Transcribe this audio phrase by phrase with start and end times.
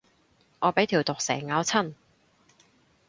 [0.57, 1.93] 我俾條毒蛇咬親